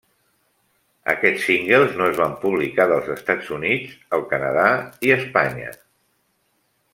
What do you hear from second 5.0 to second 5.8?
i Espanya.